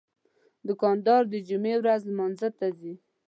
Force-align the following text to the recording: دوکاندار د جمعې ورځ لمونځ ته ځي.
دوکاندار 0.67 1.21
د 1.29 1.33
جمعې 1.49 1.75
ورځ 1.79 2.01
لمونځ 2.09 2.39
ته 2.59 2.67
ځي. 2.79 2.93